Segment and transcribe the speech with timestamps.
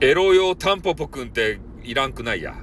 [0.00, 2.54] エロ用タンポポくんっていらんくないや。